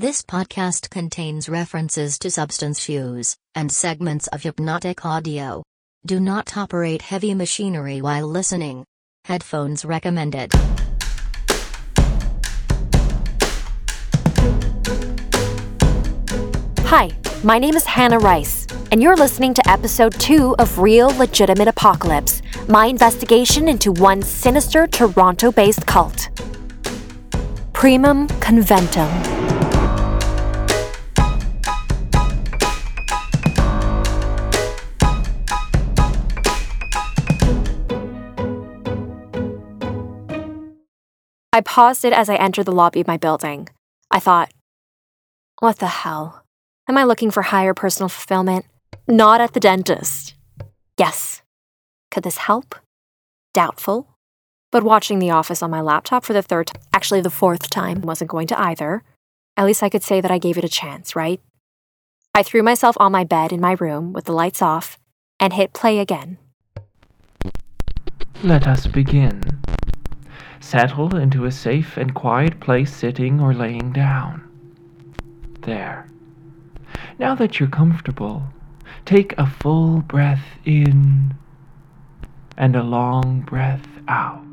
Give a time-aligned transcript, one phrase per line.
[0.00, 5.62] This podcast contains references to substance use and segments of hypnotic audio.
[6.06, 8.86] Do not operate heavy machinery while listening.
[9.26, 10.54] Headphones recommended.
[16.86, 17.10] Hi,
[17.44, 22.40] my name is Hannah Rice, and you're listening to episode 2 of Real Legitimate Apocalypse,
[22.68, 26.30] my investigation into one sinister Toronto based cult.
[27.74, 29.39] Primum Conventum.
[41.60, 43.68] I paused it as I entered the lobby of my building.
[44.10, 44.50] I thought,
[45.58, 46.42] what the hell?
[46.88, 48.64] Am I looking for higher personal fulfillment?
[49.06, 50.32] Not at the dentist.
[50.98, 51.42] Yes.
[52.10, 52.76] Could this help?
[53.52, 54.08] Doubtful.
[54.72, 58.30] But watching The Office on my laptop for the third, actually the fourth time, wasn't
[58.30, 59.02] going to either.
[59.58, 61.42] At least I could say that I gave it a chance, right?
[62.34, 64.98] I threw myself on my bed in my room with the lights off
[65.38, 66.38] and hit play again.
[68.42, 69.42] Let us begin.
[70.60, 74.42] Settle into a safe and quiet place sitting or laying down.
[75.62, 76.06] There.
[77.18, 78.44] Now that you're comfortable,
[79.04, 81.34] take a full breath in
[82.56, 84.44] and a long breath out.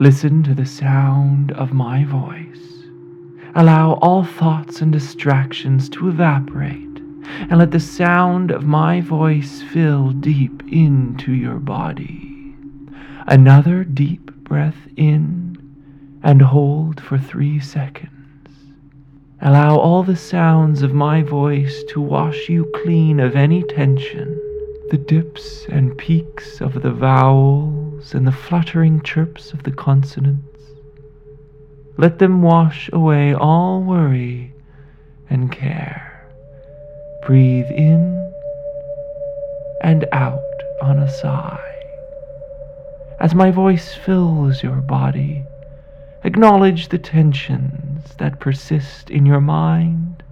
[0.00, 2.84] Listen to the sound of my voice.
[3.54, 7.00] Allow all thoughts and distractions to evaporate,
[7.48, 12.54] and let the sound of my voice fill deep into your body.
[13.26, 15.58] Another deep breath in
[16.22, 18.10] and hold for three seconds.
[19.40, 24.40] Allow all the sounds of my voice to wash you clean of any tension.
[24.90, 30.62] The dips and peaks of the vowels and the fluttering chirps of the consonants.
[31.98, 34.52] Let them wash away all worry
[35.28, 36.26] and care.
[37.26, 38.32] Breathe in
[39.82, 40.40] and out
[40.82, 41.75] on a sigh.
[43.18, 45.42] As my voice fills your body,
[46.22, 50.22] acknowledge the tensions that persist in your mind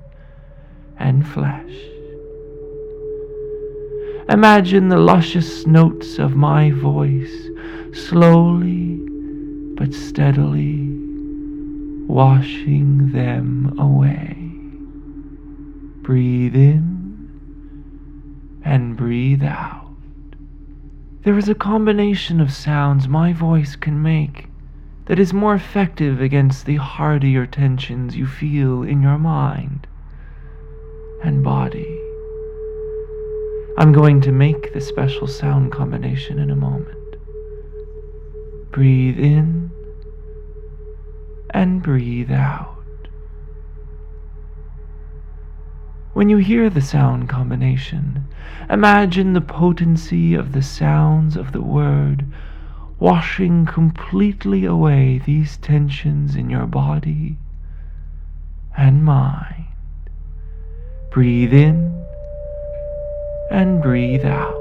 [0.98, 1.72] and flesh.
[4.28, 7.48] Imagine the luscious notes of my voice
[7.92, 8.96] slowly
[9.76, 10.88] but steadily
[12.06, 14.36] washing them away.
[16.02, 17.30] Breathe in
[18.64, 19.83] and breathe out.
[21.24, 24.48] There is a combination of sounds my voice can make
[25.06, 29.86] that is more effective against the hardier tensions you feel in your mind
[31.22, 31.98] and body.
[33.78, 37.16] I'm going to make the special sound combination in a moment.
[38.70, 39.70] Breathe in
[41.54, 42.73] and breathe out.
[46.14, 48.28] When you hear the sound combination,
[48.70, 52.24] imagine the potency of the sounds of the word
[53.00, 57.36] washing completely away these tensions in your body
[58.76, 59.64] and mind.
[61.10, 62.06] Breathe in
[63.50, 64.54] and breathe out.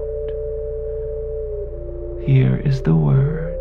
[2.26, 3.60] Here is the word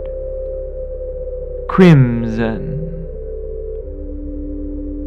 [1.69, 2.79] crimson.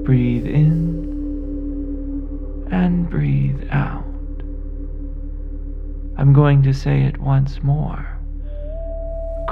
[0.03, 1.04] Breathe in
[2.71, 4.03] and breathe out.
[6.17, 8.15] I'm going to say it once more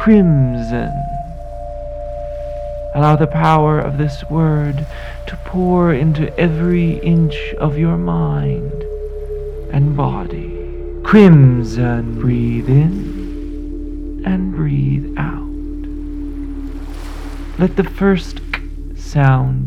[0.03, 0.91] crimson.
[2.93, 4.85] Allow the power of this word
[5.27, 8.83] to pour into every inch of your mind
[9.71, 10.49] and body.
[11.03, 12.19] Crimson.
[12.19, 15.39] Breathe in and breathe out.
[17.57, 18.59] Let the first k
[18.95, 19.62] sound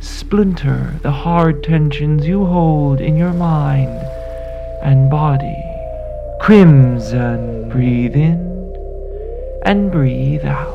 [0.00, 3.96] splinter the hard tensions you hold in your mind
[4.82, 5.62] and body.
[6.40, 7.68] Crimson.
[7.68, 8.40] Breathe in
[9.64, 10.74] and breathe out.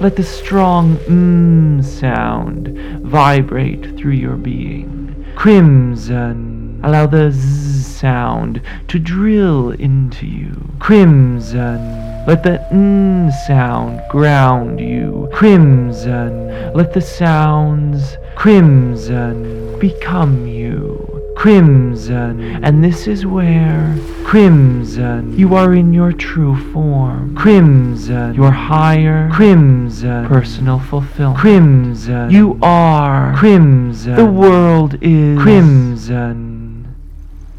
[0.00, 2.68] Let the strong mmm sound
[3.02, 5.26] vibrate through your being.
[5.34, 6.80] Crimson.
[6.84, 10.70] Allow the z sound to drill into you.
[10.78, 12.09] Crimson.
[12.30, 15.28] Let the n sound ground you.
[15.32, 16.72] Crimson.
[16.72, 21.10] Let the sounds crimson become you
[21.40, 22.62] crimson.
[22.62, 27.34] And this is where crimson, you are in your true form.
[27.34, 31.40] Crimson, your higher crimson, personal fulfillment.
[31.40, 34.14] Crimson, you are crimson.
[34.16, 36.94] The world is crimson.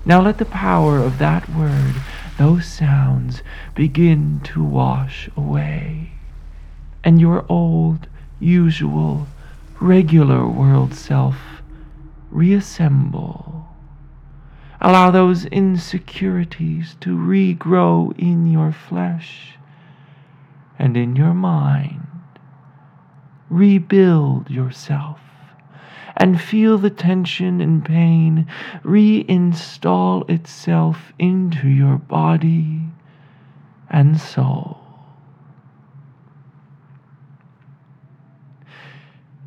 [0.06, 1.95] Now let the power of that word,
[2.41, 3.43] those sounds,
[3.75, 6.11] begin to wash away.
[7.03, 8.07] And your old,
[8.39, 9.27] usual,
[9.79, 11.38] regular world self
[12.31, 13.67] reassemble.
[14.81, 19.59] Allow those insecurities to regrow in your flesh
[20.79, 22.07] and in your mind.
[23.51, 25.19] Rebuild yourself
[26.17, 28.47] and feel the tension and pain
[28.83, 32.81] reinstall itself into your body
[33.89, 34.77] and soul.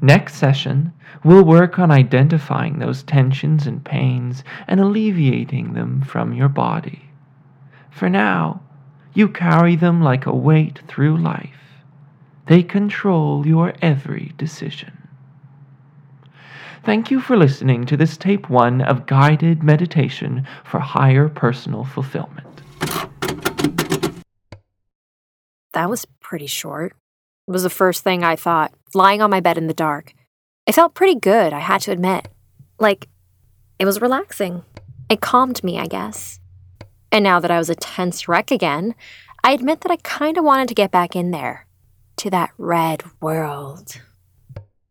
[0.00, 0.92] Next session,
[1.24, 7.06] we'll work on identifying those tensions and pains and alleviating them from your body.
[7.90, 8.60] For now,
[9.14, 11.80] you carry them like a weight through life.
[12.46, 15.03] They control your every decision.
[16.84, 22.46] Thank you for listening to this tape one of Guided Meditation for Higher Personal Fulfillment.
[25.72, 26.92] That was pretty short.
[27.48, 30.12] It was the first thing I thought, lying on my bed in the dark.
[30.66, 32.28] It felt pretty good, I had to admit.
[32.78, 33.08] Like,
[33.78, 34.62] it was relaxing.
[35.08, 36.38] It calmed me, I guess.
[37.10, 38.94] And now that I was a tense wreck again,
[39.42, 41.66] I admit that I kind of wanted to get back in there,
[42.18, 44.02] to that red world.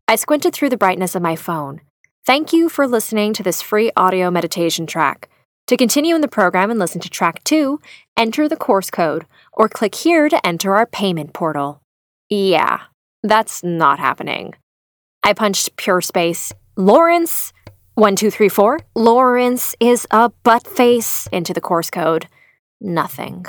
[0.06, 1.80] I squinted through the brightness of my phone.
[2.26, 5.30] Thank you for listening to this free audio meditation track.
[5.68, 7.80] To continue in the program and listen to track two,
[8.14, 9.24] enter the course code
[9.54, 11.80] or click here to enter our payment portal.
[12.28, 12.80] Yeah,
[13.22, 14.52] that's not happening.
[15.22, 16.52] I punched pure space.
[16.76, 17.54] Lawrence,
[17.94, 18.80] one, two, three, four.
[18.94, 22.26] Lawrence is a butt face into the course code.
[22.78, 23.46] Nothing.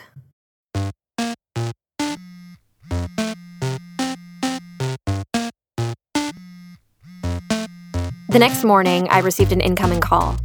[8.35, 10.35] The next morning, I received an incoming call.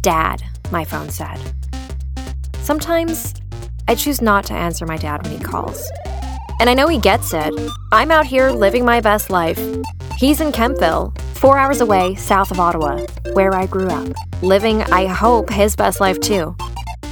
[0.00, 1.38] Dad, my phone said.
[2.62, 3.34] Sometimes
[3.86, 5.92] I choose not to answer my dad when he calls.
[6.58, 7.52] And I know he gets it.
[7.92, 9.58] I'm out here living my best life.
[10.16, 13.04] He's in Kemptville, four hours away south of Ottawa,
[13.34, 14.08] where I grew up,
[14.40, 16.56] living, I hope, his best life too.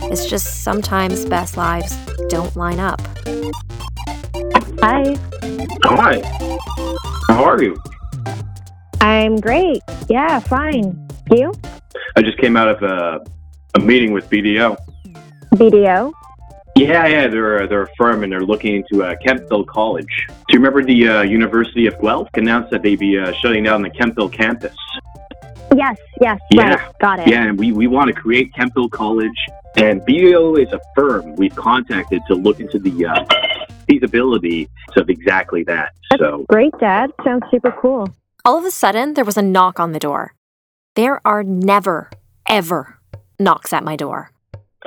[0.05, 1.95] It's just sometimes best lives
[2.31, 3.03] don't line up.
[4.81, 5.15] Hi,
[5.85, 6.23] Hi.
[7.29, 7.77] How are you?
[9.03, 9.83] I'm great.
[10.09, 11.09] Yeah, fine.
[11.29, 11.53] You?
[12.15, 13.21] I just came out of a,
[13.75, 14.77] a meeting with BDO.
[15.55, 16.13] BDO?
[16.77, 20.27] Yeah, yeah, they're a, they're a firm and they're looking into uh, Kemptville College.
[20.29, 23.83] Do you remember the uh, University of Guelph announced that they'd be uh, shutting down
[23.83, 24.77] the Kemptville campus?
[25.75, 26.99] Yes, yes, Yeah, right.
[27.01, 27.29] Got it.
[27.29, 29.37] Yeah, and we, we want to create Kemptville College.
[29.79, 33.25] And BDO is a firm we've contacted to look into the uh,
[33.89, 35.93] feasibility of exactly that.
[36.19, 37.11] So, Great, Dad.
[37.25, 38.07] Sounds super cool.
[38.45, 40.35] All of a sudden, there was a knock on the door.
[40.97, 42.11] There are never,
[42.49, 42.99] ever
[43.39, 44.31] knocks at my door.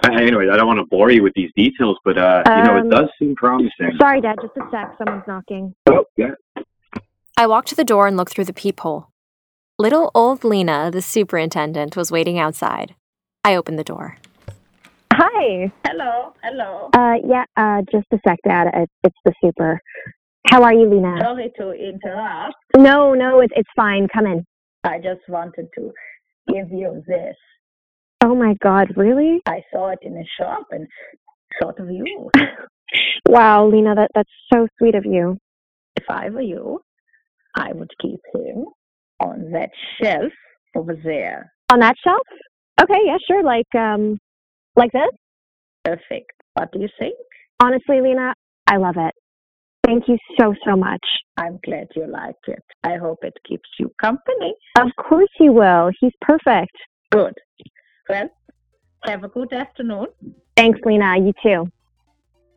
[0.04, 2.78] uh, anyway, I don't want to bore you with these details, but uh, you know,
[2.78, 3.92] Um, it does seem promising.
[4.00, 4.36] Sorry, Dad.
[4.42, 4.96] Just a sec.
[4.98, 5.74] Someone's knocking.
[5.90, 6.32] Oh, yeah.
[7.38, 9.08] I walked to the door and looked through the peephole.
[9.80, 12.96] Little old Lena, the superintendent, was waiting outside.
[13.44, 14.18] I opened the door.
[15.14, 15.72] Hi.
[15.86, 16.90] Hello, hello.
[16.94, 17.46] Uh, yeah.
[17.56, 18.68] Uh, just a sec, Dad.
[18.74, 19.82] It's, it's the super.
[20.48, 21.18] How are you, Lena?
[21.22, 22.56] Sorry to interrupt.
[22.78, 24.08] No, no, it's it's fine.
[24.14, 24.46] Come in.
[24.84, 25.92] I just wanted to
[26.48, 27.36] give you this.
[28.24, 29.42] Oh my God, really?
[29.48, 30.88] I saw it in a shop and
[31.62, 32.30] thought of you.
[33.28, 35.38] Wow, Lena, that that's so sweet of you.
[35.96, 36.80] If I were you,
[37.56, 38.66] I would keep him
[39.20, 40.32] on that shelf
[40.76, 41.52] over there.
[41.72, 42.22] On that shelf?
[42.82, 43.44] Okay, yeah, sure.
[43.44, 44.20] Like um,
[44.76, 45.10] like this.
[45.84, 46.32] Perfect.
[46.54, 47.16] What do you think?
[47.62, 48.34] Honestly, Lena,
[48.68, 49.14] I love it.
[49.86, 51.06] Thank you so so much.
[51.38, 52.64] I'm glad you like it.
[52.84, 54.56] I hope it keeps you company.
[54.78, 55.92] Of course you will.
[56.00, 56.76] He's perfect.
[57.12, 57.36] Good.
[58.10, 58.30] Well,
[59.04, 60.08] have a good afternoon.
[60.58, 61.18] Thanks, Lena.
[61.18, 61.72] You too.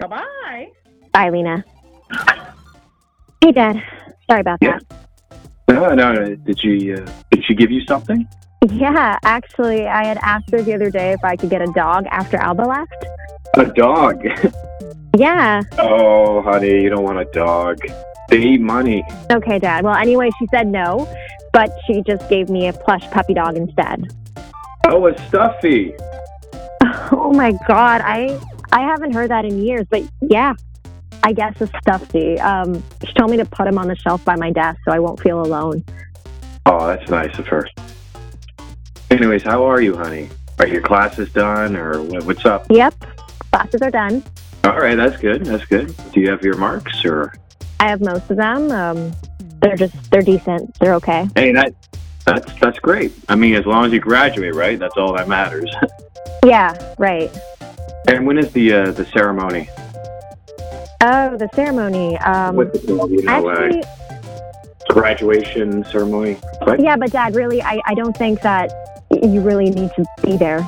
[0.01, 0.67] Bye bye.
[1.13, 1.65] Bye, Lena.
[3.43, 3.77] Hey, Dad.
[4.31, 4.79] Sorry about Yeah.
[5.69, 6.35] No, no, no.
[6.35, 8.27] Did she, uh, did she give you something?
[8.71, 12.07] Yeah, actually, I had asked her the other day if I could get a dog
[12.11, 13.07] after Alba left.
[13.55, 14.25] A dog.
[15.17, 15.63] Yeah.
[15.79, 17.79] Oh, honey, you don't want a dog.
[18.29, 19.03] They need money.
[19.31, 19.85] Okay, Dad.
[19.85, 21.09] Well, anyway, she said no,
[21.53, 24.13] but she just gave me a plush puppy dog instead.
[24.87, 25.95] Oh, a stuffy.
[27.11, 28.39] Oh my God, I
[28.71, 30.55] I haven't heard that in years, but yeah,
[31.23, 32.39] I guess a stuffy.
[32.39, 34.99] Um, she told me to put him on the shelf by my desk so I
[34.99, 35.85] won't feel alone.
[36.67, 37.67] Oh, that's nice of her.
[39.11, 40.29] Anyways, how are you, honey?
[40.59, 42.67] Are your classes done, or what's up?
[42.71, 42.95] Yep,
[43.51, 44.23] classes are done.
[44.65, 45.45] All right, that's good.
[45.45, 45.95] That's good.
[46.13, 47.33] Do you have your marks, or?
[47.81, 48.71] I have most of them.
[48.71, 49.13] Um,
[49.61, 50.79] they're just they're decent.
[50.79, 51.29] They're okay.
[51.35, 51.75] Hey, that
[52.25, 53.13] that's that's great.
[53.29, 54.79] I mean, as long as you graduate, right?
[54.79, 55.75] That's all that matters.
[56.45, 57.37] Yeah, right.
[58.07, 59.69] and when is the uh, the ceremony?
[61.01, 62.17] Oh, the ceremony.
[62.19, 63.83] Um, With the, you know, uh, actually,
[64.89, 66.39] graduation ceremony.
[66.65, 66.81] Right?
[66.81, 68.71] Yeah, but Dad, really, I, I don't think that
[69.11, 70.61] you really need to be there.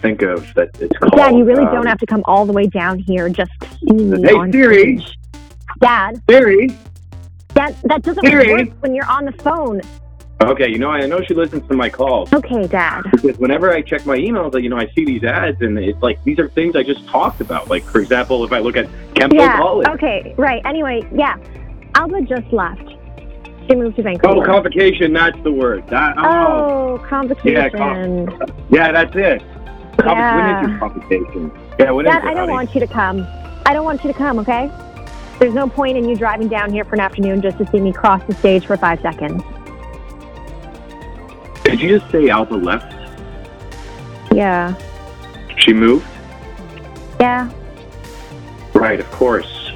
[0.00, 0.70] Think of that.
[0.80, 1.12] It's called.
[1.16, 3.68] Dad, you really um, don't have to come all the way down here just to
[3.78, 4.98] see me Hey, on Siri.
[4.98, 5.18] stage.
[5.80, 6.68] Dad, Siri.
[7.54, 8.52] that that doesn't Siri.
[8.52, 9.80] work when you're on the phone.
[10.40, 13.02] Okay, you know I know she listens to my calls Okay, Dad.
[13.10, 16.22] because whenever I check my emails, you know I see these ads and it's like
[16.24, 17.68] these are things I just talked about.
[17.68, 19.56] Like for example, if I look at Kempo Yeah.
[19.56, 19.88] College.
[19.88, 20.34] Okay.
[20.38, 20.62] Right.
[20.64, 21.36] Anyway, yeah.
[21.96, 22.82] Alba just left.
[23.68, 24.42] She moved to Vancouver.
[24.42, 25.86] Oh, convocation, that's the word.
[25.88, 26.22] That, oh,
[27.00, 28.28] Oh, convocation.
[28.70, 29.42] yeah, that's it.
[29.98, 30.78] Yeah.
[30.78, 31.52] When is your?
[31.78, 32.52] Yeah, when Dad, I don't honey?
[32.52, 33.26] want you to come.
[33.66, 34.38] I don't want you to come.
[34.38, 34.70] Okay.
[35.38, 37.92] There's no point in you driving down here for an afternoon just to see me
[37.92, 39.42] cross the stage for five seconds.
[41.64, 42.94] Did you just say Alba left?
[44.32, 44.74] Yeah.
[45.58, 46.06] She moved?
[47.20, 47.50] Yeah.
[48.74, 49.72] Right, of course.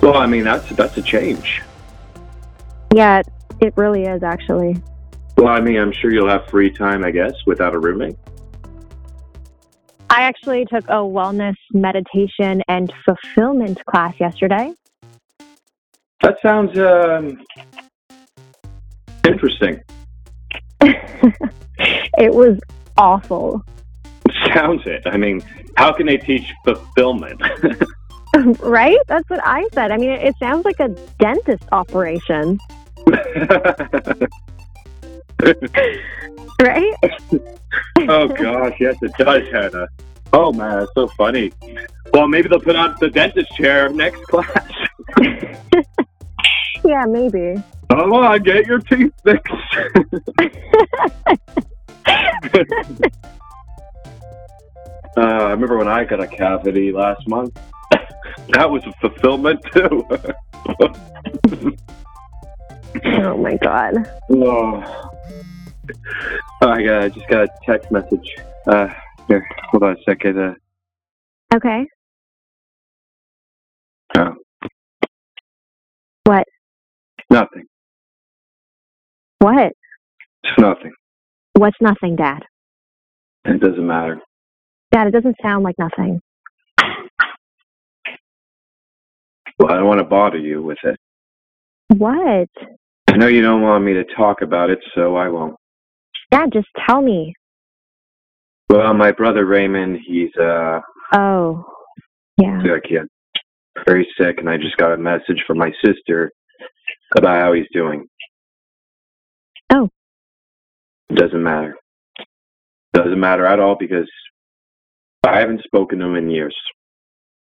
[0.00, 1.62] Well, I mean that's that's a change.
[2.94, 3.22] Yeah.
[3.60, 4.80] It really is actually.
[5.36, 8.16] Well, I mean, I'm sure you'll have free time, I guess, without a roommate.
[10.10, 14.72] I actually took a wellness, meditation, and fulfillment class yesterday.
[16.20, 17.38] That sounds um,
[19.24, 19.80] interesting.
[20.80, 22.58] it was
[22.98, 23.62] awful.
[24.52, 25.02] Sounds it.
[25.06, 25.42] I mean,
[25.76, 27.40] how can they teach fulfillment?
[28.60, 28.98] right?
[29.06, 29.92] That's what I said.
[29.92, 30.88] I mean, it, it sounds like a
[31.20, 32.58] dentist operation,
[36.60, 36.94] right?
[38.00, 39.88] Oh gosh, yes, it does, Hannah.
[40.32, 41.52] Oh man, that's so funny.
[42.12, 44.70] Well, maybe they'll put on the dentist chair next class.
[46.84, 47.54] yeah, maybe.
[47.90, 49.52] Come on, get your teeth fixed.
[55.16, 57.58] uh, I remember when I got a cavity last month.
[58.50, 60.06] that was a fulfillment too.
[63.22, 64.08] Oh my god.
[64.30, 65.09] oh.
[66.62, 68.34] I got, I just got a text message.
[68.66, 68.88] Uh,
[69.28, 70.38] here, hold on a second.
[70.38, 70.54] Uh,
[71.52, 71.84] Okay.
[74.16, 74.34] Oh.
[76.24, 76.44] What?
[77.28, 77.64] nothing.
[79.40, 79.72] What?
[80.44, 80.92] It's nothing.
[81.54, 82.40] What's nothing, Dad?
[83.44, 84.20] It doesn't matter.
[84.92, 86.20] Dad, it doesn't sound like nothing.
[89.58, 90.96] Well, I don't want to bother you with it.
[91.88, 92.48] What?
[93.08, 95.56] I know you don't want me to talk about it, so I won't.
[96.30, 97.34] Dad, just tell me.
[98.68, 100.80] Well, my brother Raymond, he's uh,
[101.12, 101.64] Oh.
[102.36, 102.62] Yeah.
[102.88, 103.08] he had
[103.86, 106.30] very sick, and I just got a message from my sister
[107.16, 108.06] about how he's doing.
[109.72, 109.88] Oh.
[111.08, 111.76] It doesn't matter.
[112.92, 114.08] Doesn't matter at all because
[115.26, 116.56] I haven't spoken to him in years.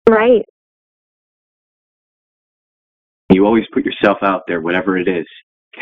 [0.10, 0.44] Right.
[3.32, 5.26] You always put yourself out there, whatever it is,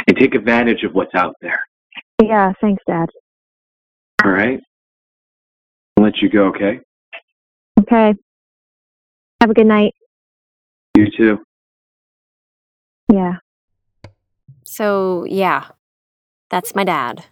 [0.08, 1.60] and take advantage of what's out there.
[2.22, 3.10] Yeah, thanks, Dad.
[4.24, 4.60] All right?
[5.98, 6.80] I'll let you go, okay?
[7.82, 8.14] Okay.
[9.42, 9.94] Have a good night.
[10.96, 11.40] You too.
[13.12, 13.36] Yeah.
[14.66, 15.68] So, yeah,
[16.50, 17.26] that's my dad.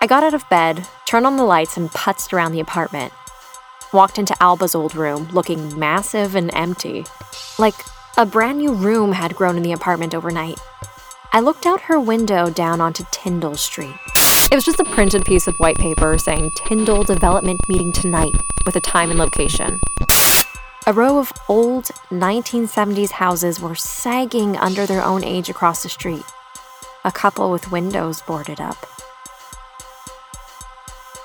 [0.00, 3.12] I got out of bed, turned on the lights, and putzed around the apartment.
[3.92, 7.04] Walked into Alba's old room, looking massive and empty.
[7.58, 7.74] Like
[8.18, 10.58] a brand new room had grown in the apartment overnight.
[11.36, 13.94] I looked out her window down onto Tyndall Street.
[14.50, 18.32] It was just a printed piece of white paper saying Tyndall Development Meeting Tonight
[18.64, 19.78] with a time and location.
[20.86, 26.24] A row of old 1970s houses were sagging under their own age across the street.
[27.04, 28.86] A couple with windows boarded up.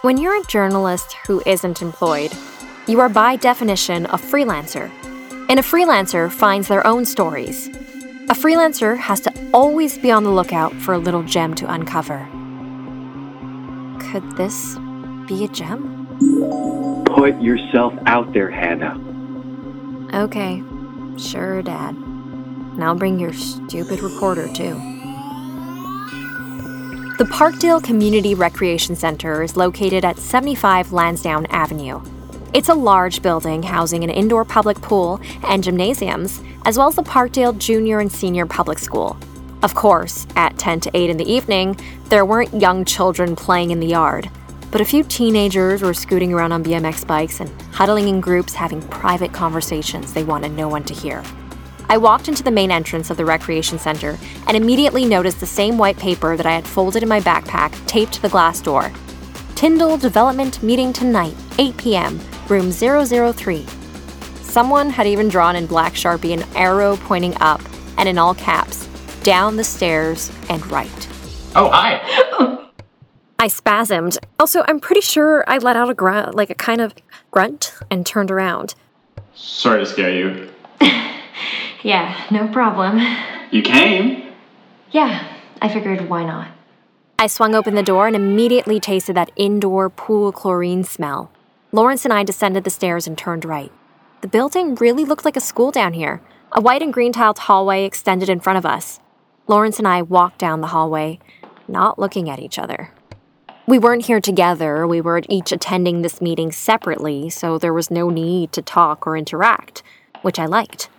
[0.02, 2.34] When you're a journalist who isn't employed,
[2.86, 4.92] you are by definition a freelancer.
[5.48, 7.70] And a freelancer finds their own stories.
[8.32, 12.30] A freelancer has to always be on the lookout for a little gem to uncover.
[14.00, 14.78] Could this
[15.28, 16.08] be a gem?
[17.08, 18.98] Put yourself out there, Hannah.
[20.14, 20.64] Okay,
[21.18, 21.94] sure, Dad.
[22.78, 24.76] Now bring your stupid recorder, too.
[27.18, 32.02] The Parkdale Community Recreation Center is located at 75 Lansdowne Avenue.
[32.54, 37.02] It's a large building housing an indoor public pool and gymnasiums, as well as the
[37.02, 39.18] Parkdale Junior and Senior Public School.
[39.64, 41.80] Of course, at 10 to 8 in the evening,
[42.10, 44.30] there weren't young children playing in the yard,
[44.70, 48.82] but a few teenagers were scooting around on BMX bikes and huddling in groups having
[48.90, 51.24] private conversations they wanted no one to hear.
[51.88, 54.18] I walked into the main entrance of the recreation center
[54.48, 58.12] and immediately noticed the same white paper that I had folded in my backpack taped
[58.16, 58.92] to the glass door.
[59.56, 62.20] Tyndall Development Meeting Tonight, 8 p.m.,
[62.52, 63.66] room 003.
[64.42, 67.62] Someone had even drawn in black sharpie an arrow pointing up
[67.98, 68.88] and in all caps,
[69.24, 71.08] down the stairs and right.
[71.56, 72.02] Oh, hi.
[73.40, 74.18] I spasmed.
[74.40, 76.94] Also, I'm pretty sure I let out a grunt, like a kind of
[77.32, 78.76] grunt, and turned around.
[79.34, 80.50] Sorry to scare you.
[81.84, 83.00] Yeah, no problem.
[83.50, 84.32] You came?
[84.92, 86.50] Yeah, I figured why not?
[87.18, 91.32] I swung open the door and immediately tasted that indoor pool chlorine smell.
[91.74, 93.72] Lawrence and I descended the stairs and turned right.
[94.20, 96.22] The building really looked like a school down here.
[96.52, 99.00] A white and green tiled hallway extended in front of us.
[99.48, 101.20] Lawrence and I walked down the hallway,
[101.70, 102.92] not looking at each other.
[103.68, 108.10] We weren't here together, we were each attending this meeting separately, so there was no
[108.10, 109.82] need to talk or interact,
[110.24, 110.90] which I liked.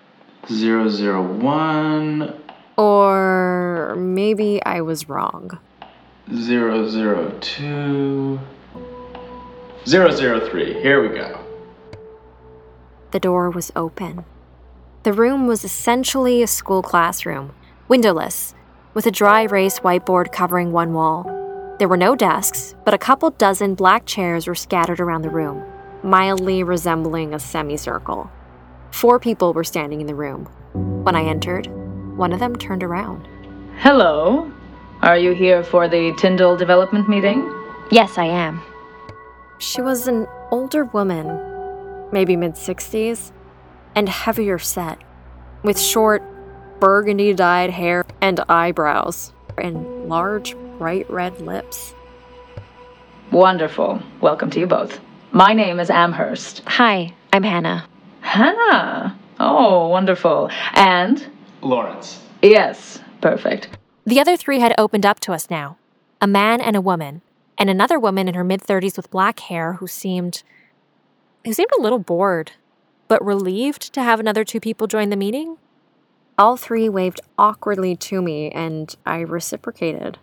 [0.51, 2.43] Zero zero one
[2.79, 5.59] Or maybe I was wrong.
[6.35, 8.62] zero zero two zero zero
[9.85, 10.75] three.
[10.81, 11.39] Here we go.
[13.11, 14.25] The door was open.
[15.03, 17.53] The room was essentially a school classroom,
[17.89, 18.55] windowless,
[18.95, 21.25] with a dry erase whiteboard covering one wall.
[21.79, 25.65] There were no desks, but a couple dozen black chairs were scattered around the room,
[26.05, 28.31] mildly resembling a semicircle.
[28.93, 30.45] Four people were standing in the room.
[31.03, 31.67] When I entered,
[32.17, 33.27] one of them turned around.
[33.79, 34.53] Hello.
[35.01, 37.53] Are you here for the Tyndall development meeting?
[37.91, 38.63] Yes, I am.
[39.63, 41.29] She was an older woman,
[42.11, 43.31] maybe mid 60s,
[43.95, 44.99] and heavier set,
[45.63, 46.21] with short,
[46.81, 51.95] burgundy dyed hair and eyebrows, and large, bright red lips.
[53.31, 54.03] Wonderful.
[54.21, 54.99] Welcome to you both.
[55.31, 56.63] My name is Amherst.
[56.67, 57.87] Hi, I'm Hannah.
[58.21, 59.17] Hannah.
[59.39, 60.51] Oh, wonderful.
[60.73, 61.25] And
[61.61, 62.21] Lawrence.
[62.43, 63.69] yes, perfect.
[64.07, 65.77] The other three had opened up to us now
[66.21, 67.23] a man and a woman,
[67.63, 70.43] and another woman in her mid 30s with black hair who seemed.
[71.45, 72.51] who seemed a little bored,
[73.07, 75.59] but relieved to have another two people join the meeting.
[76.37, 80.19] All three waved awkwardly to me, and I reciprocated.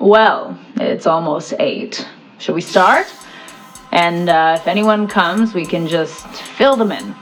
[0.00, 2.06] Well, it's almost eight.
[2.36, 3.06] Should we start?
[3.90, 6.26] And uh, if anyone comes, we can just
[6.58, 7.14] fill them in.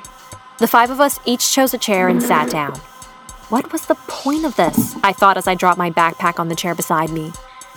[0.59, 2.75] The five of us each chose a chair and sat down.
[3.51, 4.97] What was the point of this?
[5.05, 7.31] I thought as I dropped my backpack on the chair beside me.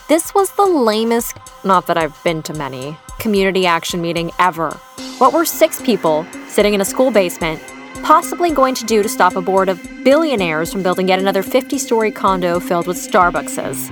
[0.10, 4.72] This was the lamest, not that I've been to many, community action meeting ever.
[5.18, 7.64] What were six people sitting in a school basement
[8.04, 11.78] possibly going to do to stop a board of billionaires from building yet another 50
[11.78, 13.90] story condo filled with Starbuckses?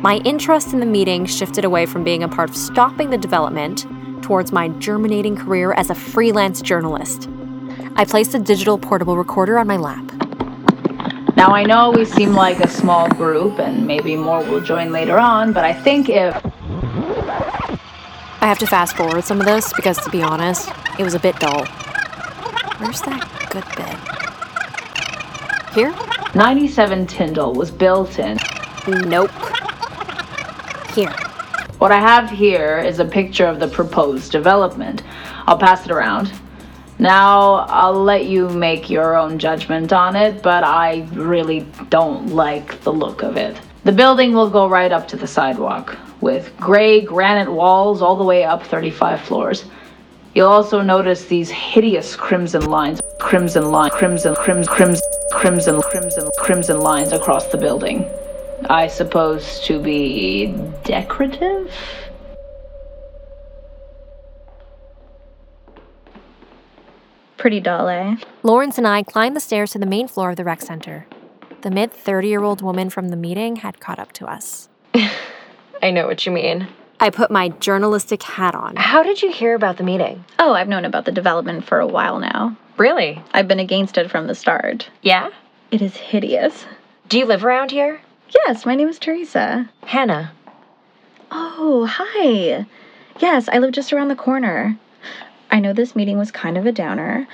[0.00, 3.84] My interest in the meeting shifted away from being a part of stopping the development
[4.22, 7.28] towards my germinating career as a freelance journalist.
[7.96, 10.10] I placed a digital portable recorder on my lap.
[11.46, 15.18] Now, I know we seem like a small group, and maybe more will join later
[15.18, 16.34] on, but I think if.
[18.40, 21.18] I have to fast forward some of this because, to be honest, it was a
[21.18, 21.66] bit dull.
[22.78, 23.94] Where's that good bit?
[25.74, 25.94] Here?
[26.34, 28.38] 97 Tyndall was built in.
[28.88, 29.30] Nope.
[30.94, 31.12] Here.
[31.76, 35.02] What I have here is a picture of the proposed development.
[35.46, 36.32] I'll pass it around.
[36.98, 42.80] Now, I'll let you make your own judgment on it, but I really don't like
[42.82, 43.60] the look of it.
[43.82, 48.24] The building will go right up to the sidewalk, with gray granite walls all the
[48.24, 49.64] way up 35 floors.
[50.34, 55.02] You'll also notice these hideous crimson lines, crimson line, crimson, crimson, crimson,
[55.32, 58.08] crimson, crimson, crimson lines across the building.
[58.70, 60.54] I suppose to be
[60.84, 61.72] decorative?
[67.44, 68.16] Pretty dull, eh?
[68.42, 71.06] Lawrence and I climbed the stairs to the main floor of the rec center.
[71.60, 74.70] The mid 30 year old woman from the meeting had caught up to us.
[75.82, 76.68] I know what you mean.
[77.00, 78.76] I put my journalistic hat on.
[78.76, 80.24] How did you hear about the meeting?
[80.38, 82.56] Oh, I've known about the development for a while now.
[82.78, 83.22] Really?
[83.34, 84.88] I've been against it from the start.
[85.02, 85.28] Yeah?
[85.70, 86.64] It is hideous.
[87.10, 88.00] Do you live around here?
[88.30, 89.68] Yes, my name is Teresa.
[89.82, 90.32] Hannah.
[91.30, 92.64] Oh, hi.
[93.20, 94.78] Yes, I live just around the corner.
[95.54, 97.28] I know this meeting was kind of a downer,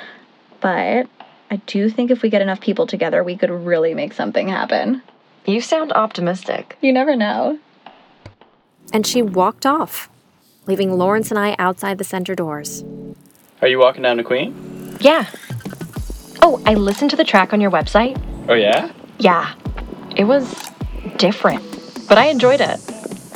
[0.61, 1.06] but
[1.50, 5.00] I do think if we get enough people together, we could really make something happen.
[5.46, 6.76] You sound optimistic.
[6.83, 7.59] You never know.
[8.92, 10.11] And she walked off,
[10.66, 12.85] leaving Lawrence and I outside the center doors.
[13.62, 14.98] Are you walking down to Queen?
[15.00, 15.24] Yeah.
[16.42, 18.22] Oh, I listened to the track on your website.
[18.50, 18.92] Oh, yeah?
[19.18, 19.54] Yeah.
[20.14, 20.68] It was
[21.16, 21.62] different,
[22.06, 22.80] but I enjoyed it.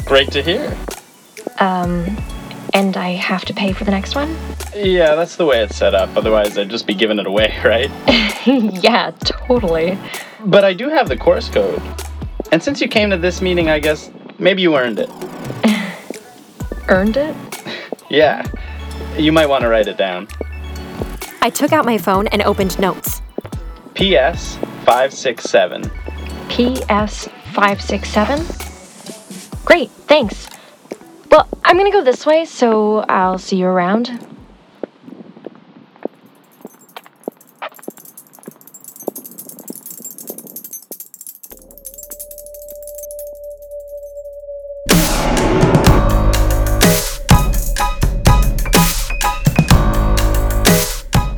[0.05, 0.77] Great to hear.
[1.59, 2.19] Um,
[2.75, 4.37] and I have to pay for the next one?
[4.75, 6.15] Yeah, that's the way it's set up.
[6.17, 7.91] Otherwise, I'd just be giving it away, right?
[8.85, 9.97] yeah, totally.
[10.45, 11.81] But I do have the course code.
[12.53, 15.11] And since you came to this meeting, I guess maybe you earned it.
[16.89, 17.35] Earned it?
[18.11, 18.45] Yeah.
[19.17, 20.29] You might want to write it down.
[21.41, 23.23] I took out my phone and opened notes.
[23.95, 24.57] P.S.
[24.85, 25.83] 567.
[26.51, 28.45] PS 567?
[29.65, 30.47] Great, thanks.
[31.35, 34.07] Well, I'm gonna go this way, so I'll see you around.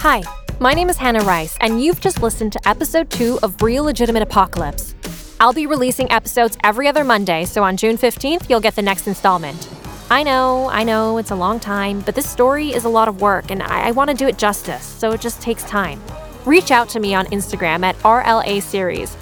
[0.02, 0.22] Hi,
[0.60, 4.22] my name is Hannah Rice, and you've just listened to episode two of Real Legitimate
[4.22, 4.94] Apocalypse.
[5.40, 9.06] I'll be releasing episodes every other Monday, so on June 15th, you'll get the next
[9.06, 9.75] installment.
[10.08, 13.20] I know, I know, it's a long time, but this story is a lot of
[13.20, 16.00] work, and I, I want to do it justice, so it just takes time.
[16.44, 19.16] Reach out to me on Instagram at RLA Series.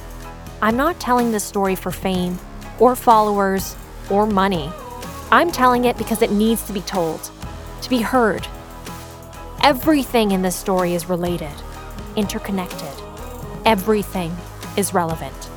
[0.60, 2.38] I'm not telling this story for fame,
[2.78, 3.74] or followers,
[4.10, 4.70] or money.
[5.30, 7.30] I'm telling it because it needs to be told,
[7.80, 8.46] to be heard.
[9.62, 11.54] Everything in this story is related,
[12.14, 12.92] interconnected.
[13.64, 14.36] Everything
[14.76, 15.48] is relevant.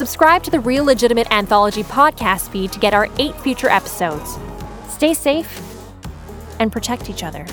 [0.00, 4.38] Subscribe to the Real Legitimate Anthology podcast feed to get our eight future episodes.
[4.88, 5.60] Stay safe
[6.58, 7.44] and protect each other.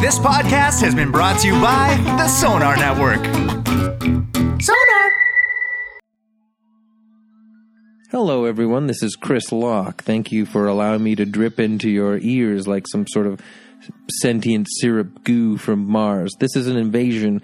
[0.00, 3.22] This podcast has been brought to you by the Sonar Network.
[8.12, 8.88] Hello, everyone.
[8.88, 10.02] This is Chris Locke.
[10.02, 13.40] Thank you for allowing me to drip into your ears like some sort of
[14.20, 16.34] sentient syrup goo from Mars.
[16.38, 17.40] This is an invasion.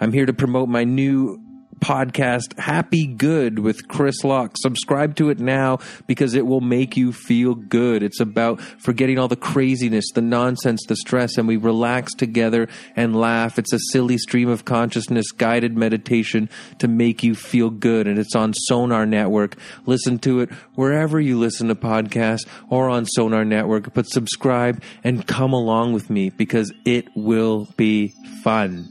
[0.00, 1.42] I'm here to promote my new
[1.82, 4.56] podcast, Happy Good with Chris Locke.
[4.56, 8.04] Subscribe to it now because it will make you feel good.
[8.04, 13.16] It's about forgetting all the craziness, the nonsense, the stress, and we relax together and
[13.16, 13.58] laugh.
[13.58, 18.06] It's a silly stream of consciousness guided meditation to make you feel good.
[18.06, 19.56] And it's on Sonar Network.
[19.84, 23.92] Listen to it wherever you listen to podcasts or on Sonar Network.
[23.92, 28.14] But subscribe and come along with me because it will be
[28.44, 28.88] fun.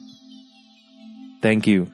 [1.41, 1.89] Thank you.